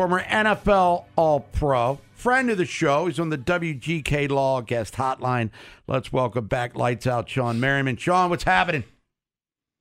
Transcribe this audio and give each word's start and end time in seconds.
former 0.00 0.22
NFL 0.22 1.04
All 1.14 1.40
Pro, 1.40 1.98
friend 2.14 2.48
of 2.48 2.56
the 2.56 2.64
show. 2.64 3.04
He's 3.04 3.20
on 3.20 3.28
the 3.28 3.36
WGK 3.36 4.30
Law 4.30 4.62
Guest 4.62 4.94
Hotline. 4.94 5.50
Let's 5.86 6.10
welcome 6.10 6.46
back 6.46 6.74
Lights 6.74 7.06
Out 7.06 7.26
Shawne 7.26 7.58
Merriman. 7.58 7.96
Shawne, 7.96 8.30
what's 8.30 8.44
happening? 8.44 8.84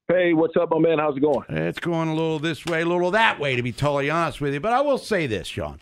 Hey, 0.10 0.34
what's 0.34 0.58
up, 0.58 0.72
my 0.72 0.80
man? 0.80 1.00
How's 1.00 1.16
it 1.16 1.22
going? 1.22 1.46
It's 1.48 1.80
going 1.80 2.10
a 2.10 2.14
little 2.14 2.38
this 2.38 2.66
way, 2.66 2.82
a 2.82 2.86
little 2.86 3.12
that 3.12 3.40
way, 3.40 3.56
to 3.56 3.64
be 3.64 3.72
totally 3.72 4.10
honest 4.10 4.42
with 4.42 4.54
you. 4.54 4.60
But 4.60 4.74
I 4.74 4.82
will 4.82 4.98
say 4.98 5.26
this, 5.26 5.48
Shawne. 5.48 5.80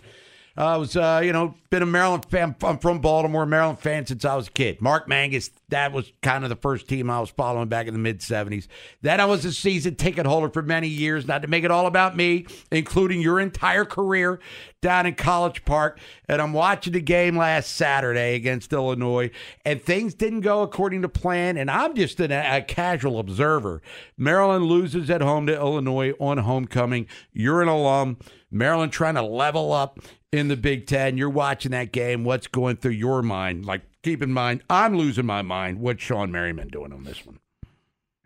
I 0.55 0.77
was, 0.77 0.95
uh, 0.95 1.19
you 1.23 1.33
know, 1.33 1.55
been 1.71 1.81
a 1.81 1.87
Maryland 1.87 2.25
fan. 2.29 2.55
I'm 2.61 2.77
from 2.77 2.99
Baltimore, 2.99 3.47
Maryland 3.47 3.79
fan 3.79 4.05
since 4.05 4.23
I 4.23 4.35
was 4.35 4.49
a 4.49 4.51
kid. 4.51 4.79
Mark 4.81 5.07
Manges, 5.07 5.49
that 5.69 5.91
was 5.91 6.13
kind 6.21 6.43
of 6.43 6.49
the 6.49 6.55
first 6.55 6.87
team 6.87 7.09
I 7.09 7.19
was 7.19 7.29
following 7.29 7.67
back 7.67 7.87
in 7.87 7.93
the 7.93 7.99
mid 7.99 8.19
70s. 8.19 8.67
Then 9.01 9.19
I 9.19 9.25
was 9.25 9.43
a 9.43 9.51
season 9.51 9.95
ticket 9.95 10.25
holder 10.25 10.49
for 10.49 10.61
many 10.61 10.87
years, 10.87 11.27
not 11.27 11.41
to 11.41 11.47
make 11.47 11.65
it 11.65 11.71
all 11.71 11.87
about 11.87 12.15
me, 12.15 12.45
including 12.71 13.21
your 13.21 13.39
entire 13.39 13.83
career 13.83 14.39
down 14.81 15.05
in 15.05 15.15
College 15.15 15.65
Park. 15.65 15.99
And 16.29 16.41
I'm 16.41 16.53
watching 16.53 16.93
the 16.93 17.01
game 17.01 17.37
last 17.37 17.75
Saturday 17.75 18.35
against 18.35 18.71
Illinois, 18.71 19.29
and 19.65 19.81
things 19.81 20.13
didn't 20.13 20.41
go 20.41 20.61
according 20.61 21.01
to 21.01 21.09
plan. 21.09 21.57
And 21.57 21.69
I'm 21.69 21.95
just 21.95 22.19
an, 22.21 22.31
a 22.31 22.61
casual 22.61 23.19
observer. 23.19 23.81
Maryland 24.17 24.65
loses 24.65 25.09
at 25.09 25.21
home 25.21 25.47
to 25.47 25.55
Illinois 25.55 26.13
on 26.19 26.37
homecoming. 26.37 27.07
You're 27.33 27.61
an 27.61 27.67
alum. 27.67 28.17
Maryland 28.49 28.93
trying 28.93 29.15
to 29.15 29.21
level 29.21 29.73
up 29.73 29.99
in 30.31 30.47
the 30.47 30.55
Big 30.55 30.87
Ten. 30.87 31.17
You're 31.17 31.29
watching 31.29 31.71
that 31.71 31.91
game. 31.91 32.23
What's 32.23 32.47
going 32.47 32.77
through 32.77 32.91
your 32.91 33.21
mind? 33.21 33.65
Like, 33.65 33.81
keep 34.03 34.21
in 34.21 34.31
mind, 34.31 34.63
I'm 34.69 34.97
losing 34.97 35.25
my 35.25 35.41
mind. 35.41 35.79
What's 35.79 36.03
Shawne 36.03 36.31
Merriman 36.31 36.69
doing 36.69 36.93
on 36.93 37.03
this 37.03 37.25
one? 37.25 37.39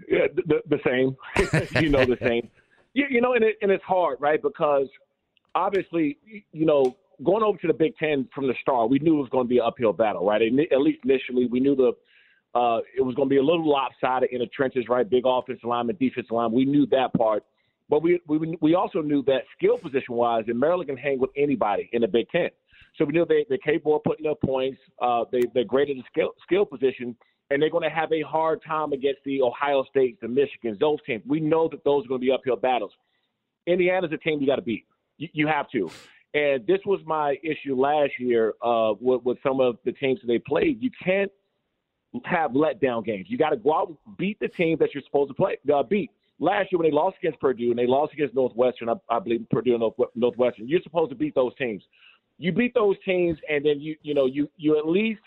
Yeah, 0.07 0.27
the, 0.35 0.61
the 0.67 0.79
same. 0.85 1.15
you 1.81 1.89
know, 1.89 2.05
the 2.05 2.17
same. 2.21 2.49
You, 2.93 3.05
you 3.09 3.21
know, 3.21 3.33
and, 3.33 3.43
it, 3.43 3.57
and 3.61 3.71
it's 3.71 3.83
hard, 3.83 4.19
right? 4.19 4.41
Because 4.41 4.87
obviously, 5.55 6.17
you 6.51 6.65
know, 6.65 6.95
going 7.23 7.43
over 7.43 7.57
to 7.59 7.67
the 7.67 7.73
Big 7.73 7.95
Ten 7.97 8.27
from 8.33 8.47
the 8.47 8.53
start, 8.61 8.89
we 8.89 8.99
knew 8.99 9.17
it 9.17 9.21
was 9.21 9.29
going 9.29 9.45
to 9.45 9.49
be 9.49 9.59
an 9.59 9.65
uphill 9.65 9.93
battle, 9.93 10.25
right? 10.25 10.41
At 10.41 10.81
least 10.81 10.99
initially, 11.03 11.47
we 11.47 11.59
knew 11.59 11.75
the 11.75 11.93
uh, 12.53 12.79
it 12.97 13.01
was 13.01 13.15
going 13.15 13.29
to 13.29 13.33
be 13.33 13.37
a 13.37 13.43
little 13.43 13.67
lopsided 13.67 14.29
in 14.31 14.39
the 14.39 14.47
trenches, 14.47 14.85
right? 14.89 15.09
Big 15.09 15.23
offensive 15.25 15.63
line 15.63 15.89
and 15.89 15.97
defensive 15.97 16.31
line. 16.31 16.51
We 16.51 16.65
knew 16.65 16.85
that 16.87 17.13
part. 17.13 17.45
But 17.89 18.03
we 18.03 18.21
we 18.25 18.57
we 18.61 18.75
also 18.75 19.01
knew 19.01 19.21
that 19.23 19.43
skill 19.57 19.77
position 19.77 20.15
wise, 20.15 20.45
that 20.47 20.55
Maryland 20.55 20.87
can 20.87 20.97
hang 20.97 21.19
with 21.19 21.29
anybody 21.35 21.89
in 21.91 22.01
the 22.01 22.07
Big 22.07 22.29
Ten. 22.29 22.49
So 22.97 23.05
we 23.05 23.13
know 23.13 23.25
they 23.27 23.45
they're 23.49 23.57
capable 23.57 23.95
of 23.95 24.03
putting 24.03 24.27
up 24.27 24.39
points. 24.41 24.79
Uh, 25.01 25.25
they 25.31 25.41
they're 25.53 25.63
great 25.63 25.89
at 25.89 25.95
the 25.95 26.03
skill 26.11 26.31
skill 26.43 26.65
position, 26.65 27.15
and 27.49 27.61
they're 27.61 27.69
going 27.69 27.83
to 27.83 27.95
have 27.95 28.11
a 28.11 28.21
hard 28.21 28.61
time 28.65 28.93
against 28.93 29.19
the 29.25 29.41
Ohio 29.41 29.83
States, 29.89 30.17
the 30.21 30.27
Michigans, 30.27 30.79
those 30.79 30.99
teams. 31.05 31.23
We 31.25 31.39
know 31.39 31.67
that 31.69 31.83
those 31.83 32.05
are 32.05 32.07
going 32.09 32.21
to 32.21 32.25
be 32.25 32.31
uphill 32.31 32.55
battles. 32.55 32.91
Indiana's 33.67 34.11
a 34.11 34.17
team 34.17 34.41
you 34.41 34.47
got 34.47 34.55
to 34.55 34.61
beat. 34.61 34.85
You, 35.17 35.29
you, 35.33 35.47
have 35.47 35.69
to. 35.69 35.89
And 36.33 36.65
this 36.65 36.79
was 36.85 36.99
my 37.05 37.37
issue 37.43 37.79
last 37.79 38.13
year 38.17 38.53
uh, 38.63 38.93
with, 38.99 39.21
with 39.23 39.37
some 39.43 39.59
of 39.59 39.77
the 39.85 39.91
teams 39.91 40.19
that 40.21 40.27
they 40.27 40.39
played. 40.39 40.81
You 40.81 40.89
can't 41.03 41.31
have 42.25 42.51
letdown 42.51 43.05
games. 43.05 43.27
You 43.29 43.37
got 43.37 43.51
to 43.51 43.57
go 43.57 43.73
out 43.73 43.87
and 43.89 44.17
beat 44.17 44.39
the 44.39 44.47
team 44.47 44.77
that 44.79 44.95
you're 44.95 45.03
supposed 45.05 45.29
to 45.29 45.35
play 45.35 45.57
uh, 45.71 45.83
beat 45.83 46.09
last 46.41 46.71
year 46.71 46.79
when 46.79 46.89
they 46.89 46.93
lost 46.93 47.15
against 47.21 47.39
Purdue 47.39 47.69
and 47.69 47.79
they 47.79 47.87
lost 47.87 48.11
against 48.13 48.35
Northwestern, 48.35 48.89
I, 48.89 48.95
I 49.09 49.19
believe 49.19 49.45
Purdue 49.49 49.75
and 49.75 50.09
Northwestern, 50.15 50.67
you're 50.67 50.81
supposed 50.81 51.11
to 51.11 51.15
beat 51.15 51.35
those 51.35 51.55
teams. 51.55 51.83
You 52.41 52.51
beat 52.51 52.73
those 52.73 52.95
teams, 53.05 53.37
and 53.47 53.63
then 53.63 53.79
you 53.79 53.95
you 54.01 54.15
know 54.15 54.25
you 54.25 54.49
you 54.57 54.77
at 54.79 54.87
least 54.87 55.21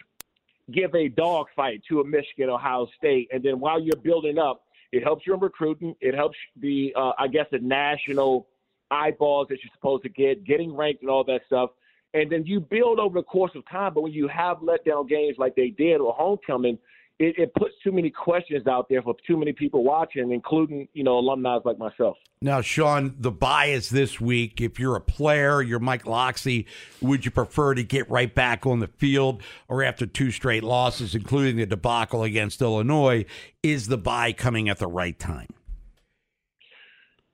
give 0.72 0.92
a 0.96 1.08
dog 1.08 1.46
fight 1.54 1.80
to 1.88 2.00
a 2.00 2.04
Michigan, 2.04 2.50
Ohio 2.50 2.88
State, 2.96 3.28
and 3.32 3.40
then 3.40 3.60
while 3.60 3.80
you're 3.80 3.94
building 4.02 4.36
up, 4.36 4.64
it 4.90 5.04
helps 5.04 5.24
you 5.24 5.34
in 5.34 5.38
recruiting. 5.38 5.94
It 6.00 6.16
helps 6.16 6.36
the 6.58 6.92
uh, 6.96 7.12
I 7.16 7.28
guess 7.28 7.46
the 7.52 7.60
national 7.60 8.48
eyeballs 8.90 9.46
that 9.50 9.58
you're 9.62 9.72
supposed 9.74 10.02
to 10.02 10.08
get, 10.08 10.44
getting 10.44 10.74
ranked 10.74 11.02
and 11.02 11.10
all 11.10 11.22
that 11.24 11.42
stuff. 11.46 11.70
And 12.14 12.30
then 12.30 12.46
you 12.46 12.58
build 12.58 12.98
over 12.98 13.20
the 13.20 13.24
course 13.24 13.52
of 13.54 13.62
time. 13.68 13.94
But 13.94 14.02
when 14.02 14.12
you 14.12 14.26
have 14.26 14.58
letdown 14.58 15.08
games 15.08 15.36
like 15.38 15.54
they 15.54 15.70
did 15.70 16.00
or 16.00 16.12
homecoming, 16.14 16.78
it, 17.18 17.38
it, 17.38 17.54
puts 17.54 17.74
too 17.84 17.92
many 17.92 18.10
questions 18.10 18.66
out 18.66 18.88
there 18.88 19.00
for 19.00 19.14
too 19.26 19.36
many 19.36 19.52
people 19.52 19.84
watching, 19.84 20.32
including 20.32 20.88
you 20.94 21.04
know 21.04 21.18
alumni 21.18 21.58
like 21.64 21.78
myself. 21.78 22.16
Now, 22.42 22.60
Shawne, 22.60 23.14
the 23.18 23.30
bias 23.30 23.88
this 23.88 24.20
week. 24.20 24.60
If 24.60 24.80
you're 24.80 24.96
a 24.96 25.00
player, 25.00 25.62
you're 25.62 25.78
Mike 25.78 26.06
Locksley. 26.06 26.66
Would 27.00 27.24
you 27.24 27.30
prefer 27.30 27.74
to 27.74 27.84
get 27.84 28.10
right 28.10 28.34
back 28.34 28.66
on 28.66 28.80
the 28.80 28.88
field, 28.88 29.42
or 29.68 29.82
after 29.84 30.06
two 30.06 30.30
straight 30.32 30.64
losses, 30.64 31.14
including 31.14 31.56
the 31.56 31.66
debacle 31.66 32.24
against 32.24 32.60
Illinois, 32.60 33.24
is 33.62 33.86
the 33.86 33.98
bye 33.98 34.32
coming 34.32 34.68
at 34.68 34.78
the 34.78 34.88
right 34.88 35.18
time? 35.18 35.48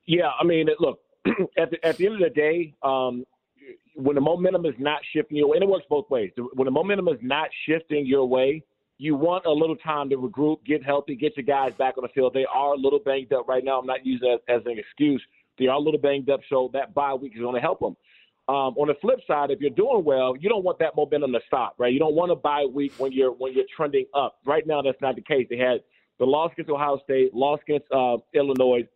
Yeah, 0.06 0.30
I 0.38 0.44
mean, 0.44 0.68
look 0.78 1.00
at 1.56 1.70
the, 1.70 1.84
at 1.84 1.96
the 1.96 2.06
end 2.06 2.16
of 2.16 2.20
the 2.20 2.30
day. 2.30 2.74
Um, 2.82 3.24
when 3.94 4.14
the 4.14 4.20
momentum 4.20 4.64
is 4.66 4.74
not 4.78 5.00
shifting 5.14 5.36
your 5.36 5.48
way, 5.48 5.56
and 5.56 5.64
it 5.64 5.68
works 5.68 5.84
both 5.88 6.08
ways. 6.10 6.30
When 6.54 6.64
the 6.64 6.70
momentum 6.70 7.08
is 7.08 7.18
not 7.22 7.48
shifting 7.66 8.06
your 8.06 8.26
way, 8.26 8.62
you 9.00 9.16
want 9.16 9.46
a 9.46 9.50
little 9.50 9.76
time 9.76 10.10
to 10.10 10.16
regroup, 10.16 10.62
get 10.66 10.84
healthy, 10.84 11.16
get 11.16 11.34
your 11.34 11.44
guys 11.44 11.72
back 11.78 11.96
on 11.96 12.02
the 12.02 12.08
field. 12.10 12.34
They 12.34 12.44
are 12.54 12.74
a 12.74 12.76
little 12.76 12.98
banged 12.98 13.32
up 13.32 13.48
right 13.48 13.64
now. 13.64 13.78
I'm 13.78 13.86
not 13.86 14.04
using 14.04 14.28
that 14.28 14.54
as 14.54 14.60
an 14.66 14.78
excuse. 14.78 15.22
They 15.58 15.68
are 15.68 15.76
a 15.76 15.80
little 15.80 15.98
banged 15.98 16.28
up, 16.28 16.40
so 16.50 16.68
that 16.74 16.92
bye 16.92 17.14
week 17.14 17.32
is 17.34 17.40
going 17.40 17.54
to 17.54 17.62
help 17.62 17.80
them. 17.80 17.96
Um, 18.46 18.76
on 18.76 18.88
the 18.88 18.94
flip 19.00 19.20
side, 19.26 19.50
if 19.50 19.58
you're 19.60 19.70
doing 19.70 20.04
well, 20.04 20.36
you 20.36 20.50
don't 20.50 20.64
want 20.64 20.78
that 20.80 20.96
momentum 20.96 21.32
to 21.32 21.40
stop, 21.46 21.76
right? 21.78 21.90
You 21.90 21.98
don't 21.98 22.14
want 22.14 22.30
a 22.30 22.36
bye 22.36 22.66
week 22.70 22.92
when 22.98 23.10
you're 23.10 23.32
when 23.32 23.54
you're 23.54 23.64
trending 23.74 24.04
up. 24.12 24.38
Right 24.44 24.66
now, 24.66 24.82
that's 24.82 25.00
not 25.00 25.16
the 25.16 25.22
case. 25.22 25.46
They 25.48 25.56
had 25.56 25.80
the 26.18 26.26
loss 26.26 26.52
against 26.52 26.70
Ohio 26.70 27.00
State, 27.02 27.32
loss 27.32 27.58
against 27.66 27.90
uh, 27.90 28.18
Illinois, 28.34 28.86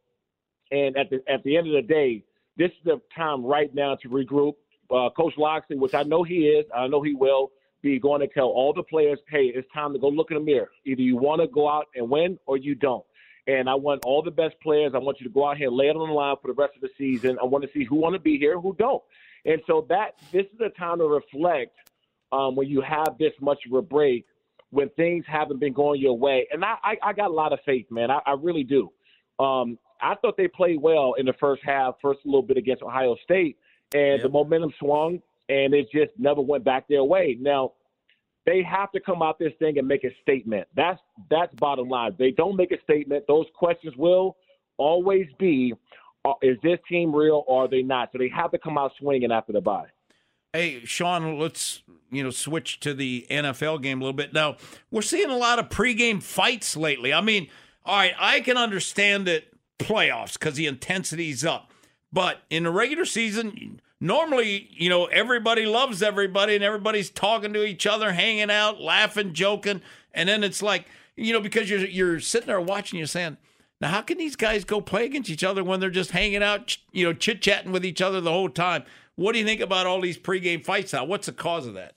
and 0.70 0.98
at 0.98 1.08
the 1.08 1.22
at 1.32 1.42
the 1.44 1.56
end 1.56 1.66
of 1.66 1.72
the 1.72 1.82
day, 1.82 2.24
this 2.58 2.70
is 2.72 2.84
the 2.84 3.00
time 3.16 3.42
right 3.42 3.74
now 3.74 3.96
to 4.02 4.08
regroup. 4.10 4.56
Uh, 4.90 5.08
Coach 5.16 5.32
Locksley, 5.38 5.76
which 5.76 5.94
I 5.94 6.02
know 6.02 6.24
he 6.24 6.40
is, 6.46 6.66
I 6.76 6.88
know 6.88 7.00
he 7.00 7.14
will 7.14 7.52
be 7.84 8.00
going 8.00 8.20
to 8.22 8.26
tell 8.26 8.46
all 8.46 8.72
the 8.72 8.82
players, 8.82 9.18
hey, 9.28 9.52
it's 9.54 9.68
time 9.72 9.92
to 9.92 9.98
go 9.98 10.08
look 10.08 10.30
in 10.30 10.38
the 10.38 10.42
mirror. 10.42 10.70
Either 10.86 11.02
you 11.02 11.16
want 11.16 11.42
to 11.42 11.46
go 11.46 11.68
out 11.68 11.86
and 11.94 12.08
win 12.08 12.38
or 12.46 12.56
you 12.56 12.74
don't. 12.74 13.04
And 13.46 13.68
I 13.68 13.74
want 13.74 14.04
all 14.06 14.22
the 14.22 14.30
best 14.30 14.54
players. 14.62 14.92
I 14.94 14.98
want 14.98 15.20
you 15.20 15.28
to 15.28 15.32
go 15.32 15.46
out 15.46 15.58
here 15.58 15.68
and 15.68 15.76
lay 15.76 15.88
it 15.88 15.96
on 15.96 16.08
the 16.08 16.14
line 16.14 16.36
for 16.40 16.48
the 16.48 16.54
rest 16.54 16.74
of 16.74 16.80
the 16.80 16.88
season. 16.96 17.36
I 17.40 17.44
want 17.44 17.62
to 17.62 17.70
see 17.72 17.84
who 17.84 17.96
want 17.96 18.14
to 18.14 18.18
be 18.18 18.38
here, 18.38 18.58
who 18.58 18.74
don't. 18.78 19.02
And 19.44 19.60
so 19.66 19.86
that 19.90 20.18
this 20.32 20.46
is 20.46 20.60
a 20.64 20.70
time 20.70 20.98
to 20.98 21.04
reflect 21.04 21.76
um, 22.32 22.56
when 22.56 22.68
you 22.68 22.80
have 22.80 23.18
this 23.18 23.34
much 23.42 23.58
of 23.66 23.74
a 23.74 23.82
break, 23.82 24.24
when 24.70 24.88
things 24.90 25.26
haven't 25.28 25.60
been 25.60 25.74
going 25.74 26.00
your 26.00 26.16
way. 26.16 26.48
And 26.50 26.64
I, 26.64 26.76
I, 26.82 26.96
I 27.02 27.12
got 27.12 27.30
a 27.30 27.34
lot 27.34 27.52
of 27.52 27.58
faith, 27.66 27.86
man. 27.90 28.10
I, 28.10 28.20
I 28.24 28.34
really 28.40 28.64
do. 28.64 28.90
Um, 29.38 29.78
I 30.00 30.14
thought 30.14 30.38
they 30.38 30.48
played 30.48 30.80
well 30.80 31.14
in 31.18 31.26
the 31.26 31.34
first 31.34 31.62
half, 31.62 31.96
first 32.00 32.20
little 32.24 32.42
bit 32.42 32.56
against 32.56 32.82
Ohio 32.82 33.14
State, 33.22 33.58
and 33.94 34.14
yep. 34.14 34.22
the 34.22 34.30
momentum 34.30 34.72
swung 34.78 35.20
and 35.48 35.74
it 35.74 35.86
just 35.92 36.12
never 36.18 36.40
went 36.40 36.64
back 36.64 36.88
their 36.88 37.04
way. 37.04 37.36
Now, 37.40 37.72
they 38.46 38.62
have 38.62 38.92
to 38.92 39.00
come 39.00 39.22
out 39.22 39.38
this 39.38 39.52
thing 39.58 39.78
and 39.78 39.88
make 39.88 40.04
a 40.04 40.10
statement. 40.22 40.68
That's 40.76 41.00
that's 41.30 41.54
bottom 41.54 41.88
line. 41.88 42.14
they 42.18 42.30
don't 42.30 42.56
make 42.56 42.72
a 42.72 42.82
statement, 42.82 43.24
those 43.26 43.46
questions 43.54 43.94
will 43.96 44.36
always 44.76 45.26
be: 45.38 45.74
uh, 46.24 46.32
Is 46.42 46.58
this 46.62 46.78
team 46.88 47.14
real 47.14 47.44
or 47.46 47.64
are 47.64 47.68
they 47.68 47.82
not? 47.82 48.10
So 48.12 48.18
they 48.18 48.30
have 48.34 48.50
to 48.52 48.58
come 48.58 48.76
out 48.78 48.92
swinging 48.98 49.32
after 49.32 49.52
the 49.52 49.60
bye. 49.60 49.86
Hey, 50.52 50.82
Shawne, 50.82 51.38
let's 51.38 51.82
you 52.10 52.22
know 52.22 52.30
switch 52.30 52.80
to 52.80 52.94
the 52.94 53.26
NFL 53.30 53.82
game 53.82 54.00
a 54.00 54.04
little 54.04 54.16
bit. 54.16 54.32
Now 54.32 54.56
we're 54.90 55.02
seeing 55.02 55.30
a 55.30 55.36
lot 55.36 55.58
of 55.58 55.68
pregame 55.68 56.22
fights 56.22 56.76
lately. 56.76 57.12
I 57.12 57.20
mean, 57.20 57.48
all 57.84 57.96
right, 57.96 58.14
I 58.18 58.40
can 58.40 58.56
understand 58.56 59.26
it 59.26 59.48
playoffs 59.78 60.34
because 60.34 60.54
the 60.54 60.66
intensity's 60.66 61.44
up, 61.44 61.72
but 62.12 62.42
in 62.50 62.64
the 62.64 62.70
regular 62.70 63.04
season, 63.04 63.80
normally, 64.00 64.68
you 64.72 64.88
know, 64.88 65.06
everybody 65.06 65.66
loves 65.66 66.02
everybody 66.02 66.54
and 66.54 66.64
everybody's 66.64 67.10
talking 67.10 67.52
to 67.52 67.64
each 67.64 67.86
other, 67.86 68.12
hanging 68.12 68.50
out, 68.50 68.80
laughing, 68.80 69.32
joking, 69.32 69.82
and 70.12 70.28
then 70.28 70.44
it's 70.44 70.62
like, 70.62 70.86
you 71.16 71.32
know, 71.32 71.40
because 71.40 71.70
you're 71.70 71.80
you're 71.80 72.20
sitting 72.20 72.48
there 72.48 72.60
watching, 72.60 72.98
you're 72.98 73.06
saying, 73.06 73.36
now 73.80 73.88
how 73.88 74.02
can 74.02 74.18
these 74.18 74.36
guys 74.36 74.64
go 74.64 74.80
play 74.80 75.04
against 75.04 75.30
each 75.30 75.44
other 75.44 75.62
when 75.62 75.80
they're 75.80 75.90
just 75.90 76.12
hanging 76.12 76.42
out, 76.42 76.76
you 76.92 77.04
know, 77.04 77.12
chit 77.12 77.40
chatting 77.40 77.72
with 77.72 77.84
each 77.84 78.02
other 78.02 78.20
the 78.20 78.32
whole 78.32 78.48
time? 78.48 78.84
What 79.16 79.32
do 79.32 79.38
you 79.38 79.44
think 79.44 79.60
about 79.60 79.86
all 79.86 80.00
these 80.00 80.18
pregame 80.18 80.64
fights 80.64 80.92
now? 80.92 81.04
What's 81.04 81.26
the 81.26 81.32
cause 81.32 81.66
of 81.66 81.74
that? 81.74 81.94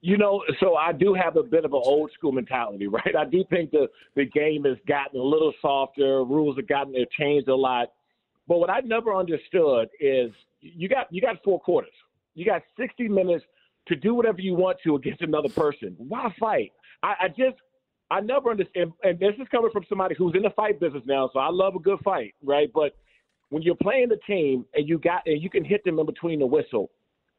You 0.00 0.16
know, 0.16 0.44
so 0.60 0.76
I 0.76 0.92
do 0.92 1.12
have 1.12 1.36
a 1.36 1.42
bit 1.42 1.64
of 1.64 1.72
an 1.72 1.80
old 1.82 2.12
school 2.12 2.32
mentality, 2.32 2.86
right? 2.88 3.14
I 3.16 3.24
do 3.24 3.44
think 3.50 3.70
the 3.70 3.88
the 4.14 4.24
game 4.24 4.64
has 4.64 4.76
gotten 4.86 5.20
a 5.20 5.22
little 5.22 5.52
softer, 5.60 6.24
rules 6.24 6.56
have 6.56 6.68
gotten 6.68 6.94
have 6.94 7.10
changed 7.10 7.48
a 7.48 7.56
lot. 7.56 7.92
But 8.46 8.58
what 8.58 8.70
I 8.70 8.80
never 8.80 9.14
understood 9.14 9.88
is 10.00 10.30
you 10.60 10.88
got 10.88 11.06
you 11.10 11.20
got 11.20 11.42
four 11.44 11.60
quarters. 11.60 11.92
You 12.34 12.44
got 12.44 12.62
60 12.78 13.08
minutes 13.08 13.44
to 13.88 13.96
do 13.96 14.14
whatever 14.14 14.40
you 14.40 14.54
want 14.54 14.78
to 14.84 14.96
against 14.96 15.22
another 15.22 15.48
person. 15.48 15.94
Why 15.98 16.32
fight? 16.38 16.72
I, 17.02 17.14
I 17.22 17.28
just 17.28 17.56
I 18.10 18.20
never 18.20 18.50
understand. 18.50 18.92
And 19.02 19.18
this 19.18 19.34
is 19.40 19.48
coming 19.50 19.70
from 19.72 19.84
somebody 19.88 20.14
who's 20.16 20.34
in 20.34 20.42
the 20.42 20.50
fight 20.50 20.80
business 20.80 21.02
now, 21.06 21.30
so 21.32 21.40
I 21.40 21.50
love 21.50 21.74
a 21.74 21.80
good 21.80 21.98
fight, 22.04 22.34
right? 22.42 22.70
But 22.72 22.96
when 23.50 23.62
you're 23.62 23.76
playing 23.76 24.08
the 24.08 24.18
team 24.26 24.64
and 24.74 24.88
you 24.88 24.98
got 24.98 25.22
and 25.26 25.42
you 25.42 25.50
can 25.50 25.64
hit 25.64 25.84
them 25.84 25.98
in 25.98 26.06
between 26.06 26.38
the 26.38 26.46
whistle, 26.46 26.90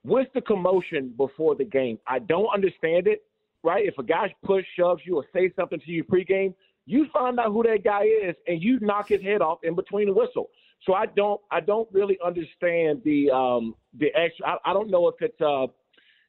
what's 0.04 0.30
the 0.34 0.42
commotion 0.42 1.14
before 1.18 1.56
the 1.56 1.66
game? 1.66 2.00
I 2.08 2.20
don't 2.20 2.50
understand 2.54 3.08
it, 3.08 3.24
right? 3.64 3.86
If 3.86 3.98
a 3.98 4.04
guy 4.04 4.34
push 4.44 4.66
shoves 4.76 5.02
you 5.06 5.18
or 5.18 5.26
say 5.34 5.52
something 5.56 5.80
to 5.80 5.92
you 5.92 6.04
pregame, 6.04 6.54
you 6.86 7.08
find 7.14 7.40
out 7.40 7.52
who 7.52 7.64
that 7.64 7.84
guy 7.84 8.04
is 8.04 8.36
and 8.48 8.62
you 8.62 8.80
knock 8.80 9.10
his 9.10 9.22
head 9.22 9.42
off 9.42 9.60
in 9.64 9.76
between 9.76 10.08
the 10.08 10.14
whistle. 10.14 10.50
So 10.86 10.94
I 10.94 11.06
don't 11.08 11.42
I 11.52 11.60
don't 11.60 11.90
really 11.92 12.18
understand 12.26 13.02
the 13.04 13.30
um, 13.32 13.76
the 13.98 14.08
extra. 14.16 14.48
I, 14.48 14.72
I 14.72 14.74
don't 14.74 14.90
know 14.90 15.08
if 15.08 15.16
it's 15.20 15.40
uh, 15.42 15.68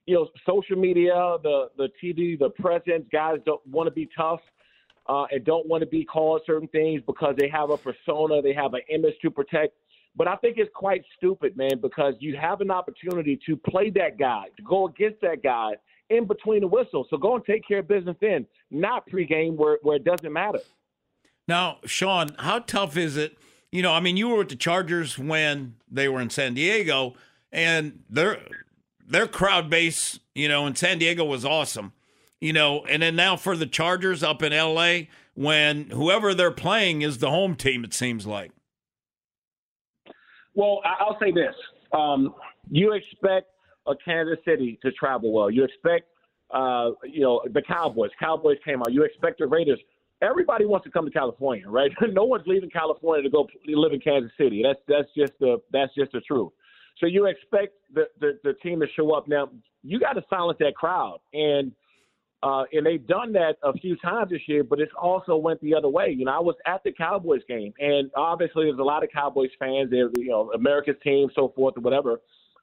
you 0.06 0.14
know 0.14 0.28
social 0.46 0.76
media, 0.76 1.36
the 1.42 1.68
the 1.76 1.88
TV, 2.02 2.38
the 2.38 2.50
presence. 2.50 3.06
Guys 3.12 3.38
don't 3.46 3.64
want 3.66 3.86
to 3.86 3.92
be 3.92 4.08
tough. 4.16 4.40
Uh, 5.08 5.24
and 5.32 5.44
don't 5.44 5.66
want 5.66 5.80
to 5.80 5.88
be 5.88 6.04
called 6.04 6.40
certain 6.46 6.68
things 6.68 7.02
because 7.04 7.34
they 7.36 7.48
have 7.48 7.70
a 7.70 7.76
persona, 7.76 8.40
they 8.40 8.52
have 8.52 8.74
an 8.74 8.82
image 8.90 9.14
to 9.20 9.28
protect. 9.28 9.74
But 10.14 10.28
I 10.28 10.36
think 10.36 10.56
it's 10.58 10.70
quite 10.72 11.02
stupid, 11.16 11.56
man, 11.56 11.80
because 11.80 12.14
you 12.20 12.36
have 12.36 12.60
an 12.60 12.70
opportunity 12.70 13.40
to 13.46 13.56
play 13.56 13.90
that 13.90 14.18
guy, 14.18 14.44
to 14.56 14.62
go 14.62 14.86
against 14.86 15.20
that 15.22 15.42
guy 15.42 15.72
in 16.10 16.26
between 16.26 16.60
the 16.60 16.66
whistles. 16.66 17.06
So 17.10 17.16
go 17.16 17.36
and 17.36 17.44
take 17.44 17.66
care 17.66 17.78
of 17.78 17.88
business 17.88 18.16
then, 18.20 18.46
not 18.70 19.08
pregame 19.08 19.54
where, 19.54 19.78
where 19.82 19.96
it 19.96 20.04
doesn't 20.04 20.32
matter. 20.32 20.60
Now, 21.48 21.78
Shawne, 21.84 22.38
how 22.38 22.60
tough 22.60 22.96
is 22.96 23.16
it? 23.16 23.38
You 23.72 23.82
know, 23.82 23.92
I 23.92 24.00
mean, 24.00 24.16
you 24.16 24.28
were 24.28 24.38
with 24.38 24.48
the 24.48 24.56
Chargers 24.56 25.18
when 25.18 25.76
they 25.88 26.08
were 26.08 26.20
in 26.20 26.30
San 26.30 26.54
Diego, 26.54 27.14
and 27.52 28.02
their 28.10 28.40
their 29.06 29.26
crowd 29.26 29.70
base, 29.70 30.18
you 30.34 30.48
know, 30.48 30.66
in 30.66 30.74
San 30.74 30.98
Diego 30.98 31.24
was 31.24 31.44
awesome. 31.44 31.92
You 32.40 32.52
know, 32.52 32.84
and 32.86 33.02
then 33.02 33.16
now 33.16 33.36
for 33.36 33.56
the 33.56 33.66
Chargers 33.66 34.22
up 34.22 34.42
in 34.42 34.52
LA, 34.52 35.02
when 35.34 35.90
whoever 35.90 36.34
they're 36.34 36.50
playing 36.50 37.02
is 37.02 37.18
the 37.18 37.30
home 37.30 37.54
team, 37.54 37.84
it 37.84 37.92
seems 37.92 38.26
like. 38.26 38.50
Well, 40.54 40.80
I'll 40.84 41.18
say 41.20 41.30
this: 41.30 41.54
um, 41.92 42.34
you 42.70 42.92
expect 42.92 43.48
a 43.86 43.94
Kansas 44.04 44.38
City 44.44 44.78
to 44.82 44.90
travel 44.92 45.32
well. 45.32 45.50
You 45.50 45.64
expect, 45.64 46.06
uh, 46.50 46.90
you 47.04 47.20
know, 47.20 47.42
the 47.52 47.62
Cowboys. 47.62 48.10
Cowboys 48.18 48.58
came 48.64 48.80
out. 48.80 48.92
You 48.92 49.04
expect 49.04 49.38
the 49.38 49.46
Raiders. 49.46 49.80
Everybody 50.22 50.66
wants 50.66 50.84
to 50.84 50.90
come 50.90 51.06
to 51.06 51.10
California, 51.10 51.68
right? 51.68 51.90
no 52.12 52.24
one's 52.24 52.46
leaving 52.46 52.70
California 52.70 53.22
to 53.22 53.30
go 53.30 53.48
live 53.66 53.92
in 53.92 54.00
Kansas 54.00 54.30
City. 54.38 54.62
That's 54.62 54.80
that's 54.86 55.08
just 55.16 55.38
the 55.40 55.60
that's 55.72 55.94
just 55.94 56.12
the 56.12 56.20
truth. 56.20 56.52
So 56.98 57.06
you 57.06 57.26
expect 57.26 57.74
the 57.92 58.04
the, 58.20 58.38
the 58.44 58.54
team 58.54 58.80
to 58.80 58.86
show 58.94 59.12
up. 59.12 59.28
Now 59.28 59.50
you 59.82 59.98
got 59.98 60.12
to 60.14 60.24
silence 60.28 60.58
that 60.60 60.74
crowd, 60.74 61.20
and 61.32 61.72
uh, 62.42 62.64
and 62.72 62.84
they've 62.84 63.06
done 63.06 63.32
that 63.32 63.56
a 63.62 63.72
few 63.72 63.96
times 63.96 64.30
this 64.30 64.40
year. 64.46 64.64
But 64.64 64.80
it's 64.80 64.92
also 65.00 65.36
went 65.36 65.60
the 65.60 65.74
other 65.74 65.88
way. 65.88 66.14
You 66.16 66.26
know, 66.26 66.32
I 66.32 66.40
was 66.40 66.56
at 66.66 66.82
the 66.84 66.92
Cowboys 66.92 67.42
game, 67.48 67.72
and 67.78 68.10
obviously 68.16 68.64
there's 68.64 68.78
a 68.78 68.82
lot 68.82 69.02
of 69.02 69.10
Cowboys 69.10 69.50
fans. 69.58 69.90
They're 69.90 70.10
you 70.16 70.28
know 70.28 70.52
America's 70.52 70.96
team, 71.02 71.28
so 71.34 71.52
forth, 71.56 71.76
or 71.76 71.80
whatever. 71.80 72.20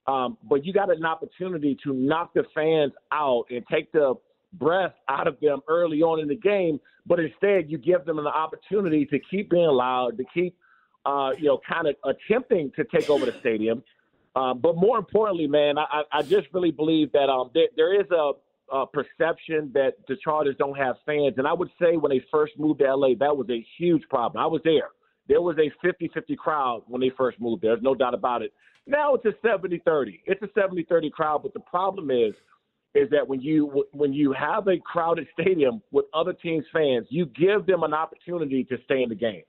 Um, 0.08 0.38
but 0.44 0.66
you 0.66 0.72
got 0.72 0.90
an 0.90 1.04
opportunity 1.06 1.78
to 1.84 1.94
knock 1.94 2.34
the 2.34 2.44
fans 2.56 2.94
out 3.12 3.46
and 3.50 3.64
take 3.70 3.92
the 3.92 4.14
breath 4.54 4.94
out 5.10 5.28
of 5.28 5.40
them 5.40 5.60
early 5.68 6.02
on 6.02 6.20
in 6.20 6.28
the 6.28 6.36
game, 6.36 6.80
but 7.06 7.20
instead 7.20 7.70
you 7.70 7.78
give 7.78 8.06
them 8.06 8.20
an 8.20 8.28
opportunity 8.28 9.06
to 9.06 9.20
keep 9.20 9.50
being 9.50 9.70
loud, 9.70 10.18
to 10.18 10.24
keep, 10.34 10.56
uh, 11.06 11.32
you 11.38 11.46
know, 11.46 11.60
kind 11.68 11.88
of 11.88 11.96
attempting 12.04 12.72
to 12.76 12.84
take 12.86 13.10
over 13.10 13.26
the 13.26 13.36
stadium. 13.40 13.84
Uh, 14.36 14.54
but 14.54 14.76
more 14.76 14.98
importantly, 14.98 15.48
man, 15.48 15.78
I, 15.78 16.04
I 16.12 16.22
just 16.22 16.48
really 16.54 16.72
believe 16.72 17.12
that 17.14 17.30
um, 17.30 17.50
there, 17.54 17.68
there 17.76 18.00
is 18.00 18.06
a, 18.12 18.34
a 18.72 18.86
perception 18.86 19.72
that 19.74 19.94
the 20.08 20.16
Chargers 20.24 20.56
don't 20.60 20.78
have 20.78 20.98
fans. 21.06 21.36
And 21.38 21.48
I 21.48 21.54
would 21.54 21.70
say 21.82 21.98
when 21.98 22.12
they 22.12 22.24
first 22.32 22.54
moved 22.60 22.80
to 22.82 22.96
LA, 22.96 23.10
that 23.20 23.36
was 23.36 23.48
a 23.50 23.66
huge 23.78 24.04
problem. 24.10 24.44
I 24.44 24.48
was 24.48 24.62
there. 24.64 24.90
There 25.28 25.42
was 25.42 25.58
a 25.58 25.72
50 25.82 26.10
50 26.14 26.36
crowd 26.36 26.84
when 26.88 27.02
they 27.02 27.12
first 27.18 27.40
moved 27.40 27.64
there. 27.64 27.72
There's 27.72 27.84
no 27.84 27.96
doubt 27.96 28.14
about 28.14 28.42
it. 28.42 28.54
Now 28.86 29.14
it's 29.16 29.26
a 29.26 29.34
70 29.42 29.82
30. 29.84 30.22
It's 30.26 30.42
a 30.42 30.50
70 30.56 30.86
30 30.88 31.10
crowd, 31.10 31.44
but 31.44 31.54
the 31.54 31.60
problem 31.60 32.12
is 32.12 32.34
is 32.98 33.10
that 33.12 33.28
when 33.28 33.42
you 33.42 33.86
when 33.92 34.14
you 34.14 34.34
have 34.34 34.68
a 34.68 34.78
crowded 34.80 35.28
stadium 35.40 35.82
with 35.92 36.06
other 36.14 36.34
teams' 36.34 36.66
fans, 36.74 37.06
you 37.10 37.26
give 37.28 37.66
them 37.66 37.84
an 37.84 37.94
opportunity 37.94 38.64
to 38.66 38.78
stay 38.86 39.04
in 39.04 39.10
the 39.10 39.16
game. 39.16 39.44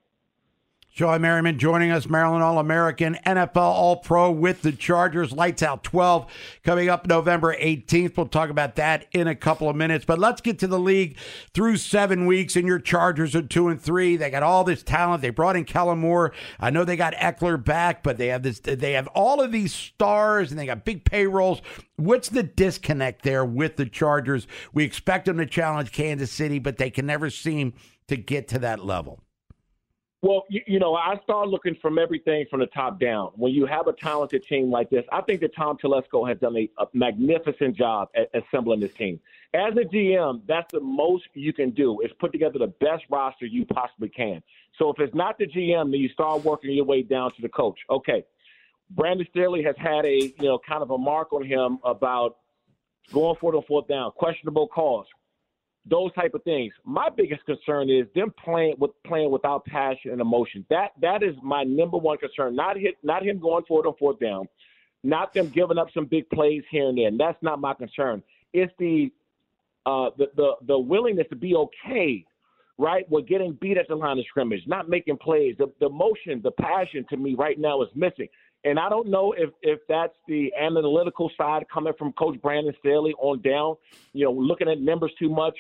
Joy 0.99 1.17
Merriman 1.21 1.61
joining 1.61 1.93
us, 1.93 2.09
Maryland 2.09 2.43
All 2.43 2.59
American, 2.59 3.17
NFL 3.25 3.57
All 3.57 3.99
Pro 3.99 4.33
with 4.33 4.63
the 4.63 4.73
Chargers. 4.73 5.31
Lights 5.31 5.63
Out 5.63 5.85
12 5.85 6.27
coming 6.65 6.89
up 6.89 7.07
November 7.07 7.55
18th. 7.55 8.17
We'll 8.17 8.27
talk 8.27 8.51
about 8.51 8.75
that 8.77 9.07
in 9.13 9.29
a 9.29 9.37
couple 9.37 9.69
of 9.69 9.77
minutes. 9.77 10.05
But 10.05 10.19
let's 10.19 10.41
get 10.41 10.59
to 10.59 10.67
the 10.67 10.79
league 10.79 11.17
through 11.55 11.77
seven 11.77 12.27
weeks, 12.27 12.57
and 12.57 12.67
your 12.67 12.81
Chargers 12.81 13.37
are 13.37 13.43
two 13.43 13.69
and 13.69 13.81
three. 13.81 14.17
They 14.17 14.29
got 14.29 14.43
all 14.43 14.65
this 14.65 14.83
talent. 14.83 15.23
They 15.23 15.31
brought 15.31 15.55
in 15.55 15.67
Kellen 15.67 16.01
Moore. 16.01 16.33
I 16.59 16.71
know 16.71 16.85
they 16.85 16.97
got 16.97 17.15
Ekeler 17.15 17.65
back, 17.65 18.03
but 18.03 18.19
they 18.19 18.27
have 18.29 18.43
this. 18.43 18.59
They 18.59 18.95
have 18.95 19.07
all 19.09 19.41
of 19.41 19.53
these 19.53 19.73
stars, 19.73 20.51
and 20.51 20.59
they 20.59 20.67
got 20.67 20.85
big 20.85 21.05
payrolls. 21.05 21.63
What's 21.95 22.29
the 22.29 22.43
disconnect 22.43 23.23
there 23.23 23.45
with 23.45 23.77
the 23.77 23.87
Chargers? 23.87 24.49
We 24.73 24.83
expect 24.83 25.27
them 25.27 25.39
to 25.39 25.47
challenge 25.47 25.93
Kansas 25.93 26.33
City, 26.33 26.59
but 26.59 26.79
they 26.79 26.91
can 26.91 27.07
never 27.07 27.31
seem 27.31 27.75
to 28.09 28.17
get 28.17 28.49
to 28.49 28.59
that 28.61 28.85
level. 28.85 29.21
Well, 30.21 30.45
you, 30.49 30.61
you, 30.67 30.79
know, 30.81 30.97
I 30.97 31.17
start 31.23 31.49
looking 31.49 31.77
from 31.81 31.97
everything 31.97 32.45
from 32.51 32.59
the 32.59 32.67
top 32.67 32.99
down. 32.99 33.31
When 33.37 33.53
you 33.53 33.67
have 33.67 33.87
a 33.87 33.93
talented 33.93 34.45
team 34.49 34.69
like 34.69 34.91
this, 34.91 35.05
I 35.13 35.21
think 35.21 35.41
that 35.43 35.55
Tom 35.55 35.79
Telesco 35.79 36.29
has 36.29 36.39
done 36.39 36.57
a, 36.57 36.69
a 36.79 36.87
magnificent 36.93 37.77
job 37.77 38.09
at 38.17 38.29
assembling 38.35 38.81
this 38.81 38.93
team. 38.95 39.21
As 39.55 39.75
a 39.75 39.85
GM, 39.85 40.43
that's 40.49 40.71
the 40.73 40.81
most 40.81 41.25
you 41.35 41.53
can 41.53 41.71
do 41.71 42.01
is 42.01 42.11
put 42.19 42.33
together 42.33 42.59
the 42.59 42.67
best 42.67 43.05
roster 43.11 43.47
you 43.47 43.65
possibly 43.65 44.09
can. 44.09 44.43
So 44.77 44.91
if 44.91 44.99
it's 44.99 45.15
not 45.15 45.39
the 45.39 45.47
GM, 45.47 45.93
then 45.93 46.01
you 46.01 46.09
start 46.09 46.45
working 46.45 46.73
your 46.73 46.85
way 46.85 47.03
down 47.03 47.31
to 47.37 47.43
the 47.43 47.49
coach. 47.49 47.79
Okay, 47.89 48.25
Brandon 48.91 49.27
Staley 49.31 49.63
has 49.63 49.77
had 49.79 50.05
a 50.05 50.17
you 50.17 50.35
know 50.43 50.59
kind 50.69 50.83
of 50.83 50.91
a 50.91 50.99
mark 50.99 51.33
on 51.33 51.45
him 51.45 51.79
about 51.85 52.39
going 53.13 53.37
for 53.41 53.53
the 53.53 53.63
fourth 53.67 53.89
down, 53.89 54.11
questionable 54.13 54.67
calls, 54.67 55.07
those 55.89 56.13
type 56.15 56.35
of 56.35 56.43
things. 56.45 56.73
My 56.85 57.09
biggest 57.09 57.45
concern 57.45 57.91
is 57.91 58.07
them 58.15 58.33
playing 58.43 58.77
with 58.79 58.91
playing 59.07 59.31
without 59.31 59.65
passion 59.65 60.13
and 60.13 60.21
emotion. 60.21 60.65
That 60.71 60.93
that 61.01 61.23
is 61.23 61.35
my 61.43 61.65
number 61.65 61.97
one 61.97 62.19
concern. 62.19 62.57
Not 62.57 62.77
hit, 62.77 62.97
not 63.03 63.25
him 63.25 63.39
going 63.39 63.65
for 63.67 63.85
it 63.85 63.89
on 63.89 63.95
fourth 63.99 64.19
down, 64.21 64.49
not 65.03 65.35
them 65.35 65.49
giving 65.49 65.79
up 65.79 65.89
some 65.95 66.07
big 66.07 66.29
plays 66.31 66.63
here 66.71 66.89
and 66.89 66.99
there. 66.99 67.09
And 67.09 67.19
that's 67.19 67.43
not 67.43 67.61
my 67.61 67.75
concern. 67.75 68.23
It's 68.53 68.73
the 68.79 69.11
uh, 69.87 70.11
the, 70.17 70.27
the 70.37 70.53
the 70.67 70.79
willingness 70.79 71.27
to 71.31 71.37
be 71.37 71.55
okay, 71.55 72.25
right? 72.77 73.09
With 73.11 73.27
getting 73.27 73.53
beat 73.61 73.79
at 73.79 73.89
the 73.89 73.95
line 73.95 74.19
of 74.19 74.25
scrimmage, 74.27 74.63
not 74.67 74.89
making 74.89 75.19
plays. 75.19 75.57
The 75.59 75.73
the 75.81 75.87
emotion, 75.87 76.41
the 76.43 76.53
passion 76.53 77.07
to 77.11 77.17
me 77.17 77.35
right 77.35 77.59
now 77.59 77.83
is 77.83 77.89
missing. 77.95 78.29
And 78.65 78.79
I 78.79 78.89
don't 78.89 79.09
know 79.09 79.33
if, 79.33 79.51
if 79.63 79.79
that's 79.89 80.15
the 80.27 80.53
analytical 80.61 81.31
side 81.37 81.65
coming 81.73 81.93
from 81.97 82.13
Coach 82.13 82.41
Brandon 82.43 82.75
Staley 82.81 83.15
on 83.19 83.41
down, 83.41 83.77
you 84.13 84.25
know, 84.25 84.33
looking 84.33 84.69
at 84.69 84.81
numbers 84.81 85.13
too 85.19 85.29
much. 85.29 85.57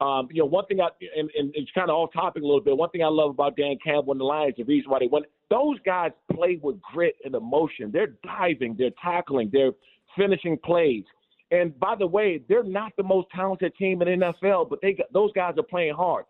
Um, 0.00 0.28
you 0.30 0.42
know, 0.42 0.46
one 0.46 0.64
thing 0.66 0.80
I 0.80 0.88
and, 1.16 1.28
and 1.36 1.50
it's 1.54 1.70
kind 1.72 1.90
of 1.90 1.96
off 1.96 2.12
topic 2.12 2.42
a 2.42 2.46
little 2.46 2.60
bit. 2.60 2.76
One 2.76 2.90
thing 2.90 3.02
I 3.02 3.08
love 3.08 3.30
about 3.30 3.56
Dan 3.56 3.76
Campbell 3.82 4.12
and 4.12 4.20
the 4.20 4.24
Lions, 4.24 4.54
the 4.56 4.62
reason 4.62 4.90
why 4.90 5.00
they 5.00 5.08
won, 5.08 5.22
those 5.50 5.76
guys 5.84 6.12
play 6.32 6.58
with 6.62 6.80
grit 6.80 7.16
and 7.24 7.34
emotion. 7.34 7.90
They're 7.92 8.14
diving, 8.22 8.76
they're 8.78 8.90
tackling, 9.02 9.50
they're 9.52 9.72
finishing 10.16 10.56
plays. 10.64 11.04
And 11.50 11.78
by 11.80 11.94
the 11.98 12.06
way, 12.06 12.42
they're 12.48 12.62
not 12.62 12.92
the 12.96 13.02
most 13.02 13.28
talented 13.34 13.74
team 13.76 14.02
in 14.02 14.20
NFL, 14.20 14.68
but 14.70 14.80
they 14.82 14.96
those 15.12 15.32
guys 15.32 15.54
are 15.56 15.64
playing 15.64 15.94
hard. 15.94 16.26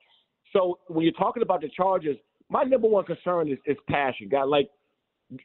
So 0.52 0.78
when 0.86 1.04
you're 1.04 1.12
talking 1.12 1.42
about 1.42 1.60
the 1.60 1.68
Chargers, 1.68 2.16
my 2.48 2.62
number 2.62 2.88
one 2.88 3.04
concern 3.04 3.50
is, 3.50 3.58
is 3.66 3.76
passion. 3.88 4.28
God, 4.30 4.48
like 4.48 4.70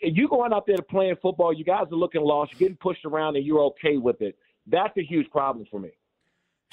you 0.02 0.30
going 0.30 0.54
out 0.54 0.66
there 0.66 0.78
to 0.78 0.84
playing 0.84 1.16
football, 1.22 1.52
you 1.52 1.66
guys 1.66 1.88
are 1.92 1.96
looking 1.96 2.22
lost, 2.22 2.54
you're 2.54 2.60
getting 2.60 2.78
pushed 2.78 3.04
around, 3.04 3.36
and 3.36 3.46
you're 3.46 3.64
okay 3.64 3.98
with 3.98 4.22
it. 4.22 4.38
That's 4.68 4.96
a 4.98 5.04
huge 5.04 5.30
problem 5.30 5.66
for 5.70 5.80
me. 5.80 5.90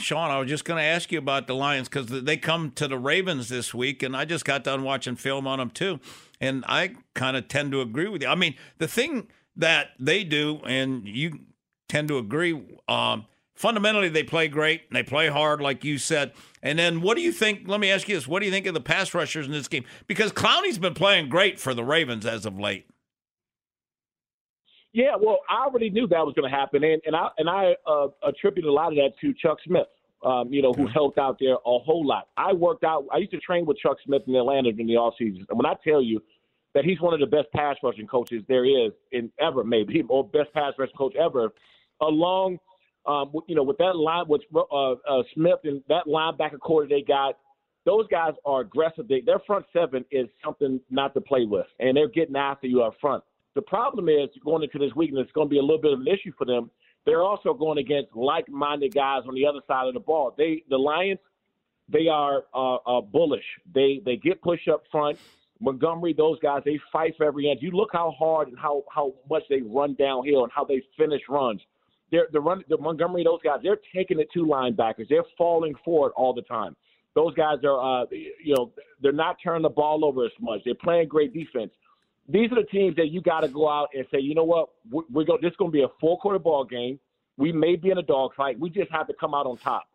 Shawne, 0.00 0.30
I 0.30 0.38
was 0.38 0.49
just 0.49 0.64
going 0.64 0.78
to 0.78 0.85
ask 0.85 1.12
you 1.12 1.19
about 1.19 1.47
the 1.47 1.54
Lions 1.54 1.88
because 1.88 2.07
they 2.07 2.37
come 2.37 2.71
to 2.73 2.88
the 2.88 2.99
Ravens 2.99 3.49
this 3.49 3.73
week, 3.75 4.02
and 4.02 4.16
I 4.16 4.25
just 4.25 4.45
got 4.45 4.64
done 4.64 4.83
watching 4.83 5.16
film 5.16 5.47
on 5.47 5.59
them 5.59 5.71
too. 5.71 6.00
And 6.40 6.64
I 6.66 6.95
kind 7.14 7.37
of 7.37 7.49
tend 7.49 7.73
to 7.73 7.80
agree 7.80 8.09
with 8.09 8.23
you. 8.23 8.28
I 8.28 8.35
mean, 8.35 8.54
the 8.78 8.88
thing 8.88 9.28
that 9.57 9.88
they 9.99 10.25
do, 10.25 10.61
and 10.66 11.07
you 11.07 11.40
tend 11.88 12.09
to 12.09 12.19
agree, 12.19 12.61
um, 12.88 13.26
fundamentally, 13.54 14.09
they 14.09 14.23
play 14.23 14.49
great 14.49 14.83
and 14.88 14.97
they 14.97 15.02
play 15.02 15.28
hard, 15.28 15.61
like 15.61 15.85
you 15.85 15.99
said. 15.99 16.33
And 16.62 16.78
then 16.78 17.02
what 17.02 17.16
do 17.16 17.23
you 17.23 17.33
think? 17.33 17.69
Let 17.69 17.80
me 17.80 17.90
ask 17.90 18.09
you 18.09 18.14
this 18.14 18.26
what 18.26 18.40
do 18.40 18.47
you 18.47 18.52
think 18.52 18.66
of 18.66 18.75
the 18.75 18.80
pass 18.80 19.12
rushers 19.14 19.47
in 19.47 19.52
this 19.52 19.69
game? 19.69 19.85
Because 20.07 20.33
Clowney's 20.33 20.78
been 20.78 20.95
playing 20.95 21.28
great 21.28 21.61
for 21.61 21.75
the 21.75 21.85
Ravens 21.85 22.25
as 22.25 22.47
of 22.47 22.59
late. 22.59 22.87
Yeah, 24.93 25.15
well, 25.21 25.39
I 25.49 25.65
already 25.67 25.89
knew 25.91 26.07
that 26.09 26.27
was 26.27 26.35
going 26.35 26.51
to 26.51 26.57
happen, 26.57 26.83
and 26.83 27.01
and 27.07 27.15
I 27.15 27.29
and 27.39 27.49
I 27.49 27.75
uh, 27.87 28.09
attribute 28.27 28.67
a 28.67 28.73
lot 28.73 28.89
of 28.89 28.97
that 28.97 29.13
to 29.21 29.33
Chuck 29.35 29.59
Smith. 29.65 29.87
Um, 30.23 30.53
you 30.53 30.61
know, 30.61 30.75
who 30.75 30.87
helped 30.87 31.17
out 31.17 31.39
there 31.41 31.55
a 31.55 31.79
whole 31.79 32.07
lot. 32.07 32.29
I 32.37 32.53
worked 32.53 32.85
out. 32.85 33.07
I 33.11 33.17
used 33.19 33.31
to 33.31 33.39
train 33.39 33.65
with 33.65 33.79
Chuck 33.79 33.97
Smith 34.05 34.21
in 34.27 34.35
Atlanta 34.35 34.71
during 34.71 34.87
the 34.87 34.97
off 34.97 35.15
season, 35.19 35.47
and 35.49 35.57
when 35.57 35.65
I 35.65 35.75
tell 35.83 36.03
you 36.03 36.21
that 36.75 36.85
he's 36.85 37.01
one 37.01 37.15
of 37.15 37.21
the 37.21 37.27
best 37.27 37.51
pass 37.53 37.77
rushing 37.83 38.07
coaches 38.07 38.43
there 38.49 38.65
is 38.65 38.93
in 39.13 39.31
ever, 39.41 39.65
maybe 39.65 40.03
or 40.09 40.25
best 40.25 40.53
pass 40.53 40.73
rushing 40.79 40.97
coach 40.97 41.15
ever, 41.17 41.53
along, 42.01 42.59
um, 43.07 43.33
you 43.49 43.55
know, 43.55 43.63
with 43.63 43.79
that 43.79 43.97
line 43.97 44.27
with 44.29 44.43
uh, 44.55 44.93
uh, 44.93 45.23
Smith 45.35 45.61
and 45.65 45.83
that 45.89 46.07
linebacker 46.07 46.59
quarter 46.59 46.89
they 46.89 47.03
got. 47.03 47.39
Those 47.87 48.07
guys 48.09 48.35
are 48.45 48.61
aggressive. 48.61 49.09
They, 49.09 49.23
their 49.23 49.39
front 49.47 49.65
seven 49.73 50.05
is 50.11 50.29
something 50.45 50.81
not 50.91 51.15
to 51.15 51.21
play 51.23 51.47
with, 51.47 51.67
and 51.79 51.97
they're 51.97 52.09
getting 52.09 52.37
after 52.37 52.67
you 52.67 52.83
up 52.83 52.95
front. 53.01 53.25
The 53.61 53.67
problem 53.67 54.09
is 54.09 54.31
going 54.43 54.62
into 54.62 54.79
this 54.79 54.97
week, 54.97 55.11
and 55.11 55.19
it's 55.19 55.31
going 55.33 55.47
to 55.47 55.50
be 55.50 55.59
a 55.59 55.61
little 55.61 55.83
bit 55.83 55.93
of 55.93 56.00
an 56.00 56.07
issue 56.07 56.33
for 56.38 56.47
them. 56.47 56.71
They're 57.05 57.23
also 57.23 57.52
going 57.52 57.76
against 57.76 58.17
like-minded 58.17 58.95
guys 58.95 59.25
on 59.29 59.35
the 59.35 59.45
other 59.45 59.61
side 59.67 59.87
of 59.87 59.93
the 59.93 60.00
ball. 60.00 60.35
They, 60.35 60.64
the 60.71 60.79
Lions, 60.79 61.19
they 61.87 62.09
are 62.09 62.45
uh, 62.55 62.76
uh, 62.76 63.02
bullish. 63.02 63.45
They 63.75 64.00
they 64.02 64.17
get 64.17 64.40
push 64.40 64.67
up 64.67 64.85
front. 64.90 65.19
Montgomery, 65.61 66.14
those 66.14 66.38
guys, 66.38 66.62
they 66.64 66.81
fight 66.90 67.12
for 67.19 67.26
every 67.26 67.50
inch. 67.50 67.61
You 67.61 67.73
look 67.73 67.90
how 67.93 68.14
hard 68.19 68.49
and 68.49 68.59
how 68.59 68.83
how 68.90 69.12
much 69.29 69.43
they 69.50 69.61
run 69.61 69.95
downhill 69.99 70.45
and 70.45 70.52
how 70.55 70.64
they 70.64 70.81
finish 70.97 71.21
runs. 71.29 71.61
They're 72.11 72.29
the 72.33 72.40
run 72.40 72.64
the 72.71 72.79
Montgomery, 72.79 73.25
those 73.25 73.43
guys, 73.45 73.61
they're 73.62 73.76
taking 73.95 74.21
it 74.21 74.29
to 74.33 74.47
linebackers. 74.47 75.09
They're 75.11 75.31
falling 75.37 75.75
for 75.85 76.09
it 76.09 76.14
all 76.17 76.33
the 76.33 76.43
time. 76.43 76.75
Those 77.14 77.35
guys 77.35 77.59
are, 77.64 78.05
uh, 78.05 78.07
you 78.11 78.55
know, 78.57 78.73
they're 79.02 79.12
not 79.12 79.37
turning 79.45 79.62
the 79.62 79.69
ball 79.69 80.02
over 80.07 80.25
as 80.25 80.33
much. 80.40 80.61
They're 80.64 80.75
playing 80.75 81.09
great 81.09 81.35
defense. 81.35 81.73
These 82.31 82.53
are 82.53 82.57
the 82.57 82.69
teams 82.71 82.97
that 82.97 83.09
you 83.09 83.21
got 83.21 83.41
to 83.41 83.49
go 83.49 83.69
out 83.69 83.89
and 83.95 84.07
say, 84.13 84.21
you 84.21 84.35
know 84.35 84.45
what, 84.45 84.69
we're, 84.91 85.03
we're 85.11 85.25
going. 85.25 85.41
This 85.43 85.51
is 85.51 85.57
going 85.57 85.71
to 85.71 85.77
be 85.77 85.83
a 85.83 85.89
four 86.01 86.19
quarter 86.19 86.39
ball 86.39 86.65
game. 86.65 86.99
We 87.37 87.53
may 87.53 87.77
be 87.77 87.91
in 87.91 87.99
a 87.99 88.03
dogfight. 88.03 88.59
We 88.59 88.71
just 88.71 88.91
have 88.93 89.07
to 89.09 89.15
come 89.19 89.35
out 89.35 89.47
on 89.47 89.57
top. 89.59 89.89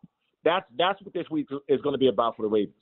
That's 0.44 0.66
that's 0.78 1.00
what 1.02 1.14
this 1.14 1.26
week 1.30 1.48
is 1.68 1.80
going 1.80 1.94
to 1.94 1.98
be 1.98 2.08
about 2.08 2.36
for 2.36 2.42
the 2.42 2.48
Ravens. 2.48 2.74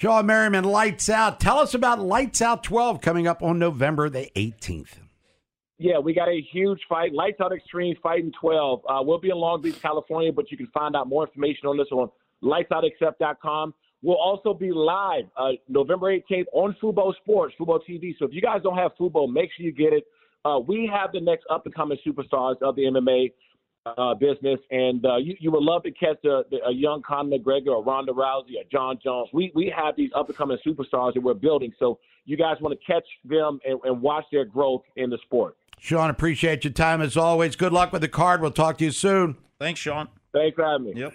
Shawne 0.00 0.26
Merriman, 0.26 0.64
Lights 0.64 1.08
Out. 1.08 1.40
Tell 1.40 1.58
us 1.58 1.74
about 1.74 1.98
Lights 1.98 2.40
Out 2.40 2.62
12 2.62 3.00
coming 3.00 3.26
up 3.26 3.42
on 3.42 3.58
November 3.58 4.08
the 4.08 4.30
18th. 4.36 4.98
Yeah, 5.78 5.98
we 5.98 6.12
got 6.12 6.28
a 6.28 6.40
huge 6.52 6.80
fight. 6.88 7.12
Lights 7.12 7.40
Out 7.40 7.52
Extreme 7.52 7.96
Fighting 8.02 8.32
12. 8.40 8.80
Uh, 8.88 9.00
we'll 9.02 9.18
be 9.18 9.30
in 9.30 9.36
Long 9.36 9.60
Beach, 9.60 9.80
California, 9.80 10.32
but 10.32 10.50
you 10.50 10.56
can 10.56 10.68
find 10.68 10.94
out 10.94 11.08
more 11.08 11.24
information 11.24 11.66
on 11.66 11.76
this 11.76 11.88
on 11.90 12.10
lightsoutaccept.com. 12.42 13.74
We'll 14.02 14.16
also 14.16 14.54
be 14.54 14.70
live 14.70 15.24
uh, 15.36 15.50
November 15.68 16.16
18th 16.16 16.46
on 16.52 16.76
Fubo 16.80 17.14
Sports, 17.16 17.54
Fubo 17.58 17.80
TV. 17.88 18.14
So 18.18 18.26
if 18.26 18.32
you 18.32 18.40
guys 18.40 18.60
don't 18.62 18.76
have 18.76 18.92
Fubo, 18.98 19.30
make 19.30 19.50
sure 19.56 19.66
you 19.66 19.72
get 19.72 19.92
it. 19.92 20.04
Uh, 20.44 20.60
we 20.60 20.88
have 20.92 21.10
the 21.12 21.20
next 21.20 21.44
up 21.50 21.66
and 21.66 21.74
coming 21.74 21.98
superstars 22.06 22.62
of 22.62 22.76
the 22.76 22.82
MMA 22.82 23.32
uh, 23.86 24.14
business, 24.14 24.60
and 24.70 25.04
uh, 25.04 25.16
you, 25.16 25.34
you 25.40 25.50
would 25.50 25.62
love 25.62 25.82
to 25.82 25.90
catch 25.90 26.24
a, 26.24 26.42
a 26.66 26.72
young 26.72 27.02
Conor 27.02 27.38
McGregor, 27.38 27.68
or 27.68 27.82
Ronda 27.82 28.12
Rousey, 28.12 28.56
or 28.58 28.64
Jon 28.70 28.98
Jones. 29.02 29.28
We 29.32 29.50
we 29.54 29.72
have 29.76 29.96
these 29.96 30.10
up 30.14 30.28
and 30.28 30.36
coming 30.36 30.58
superstars 30.66 31.14
that 31.14 31.22
we're 31.22 31.34
building. 31.34 31.72
So 31.78 31.98
you 32.24 32.36
guys 32.36 32.56
want 32.60 32.78
to 32.78 32.92
catch 32.92 33.06
them 33.24 33.58
and, 33.66 33.80
and 33.84 34.00
watch 34.00 34.24
their 34.30 34.44
growth 34.44 34.82
in 34.96 35.10
the 35.10 35.18
sport. 35.24 35.56
Shawne, 35.80 36.10
appreciate 36.10 36.64
your 36.64 36.72
time 36.72 37.00
as 37.00 37.16
always. 37.16 37.56
Good 37.56 37.72
luck 37.72 37.92
with 37.92 38.02
the 38.02 38.08
card. 38.08 38.40
We'll 38.40 38.50
talk 38.50 38.78
to 38.78 38.84
you 38.84 38.90
soon. 38.90 39.36
Thanks, 39.58 39.80
Sean. 39.80 40.08
Thanks 40.32 40.54
for 40.56 40.64
having 40.64 40.86
me. 40.86 41.00
Yep. 41.00 41.14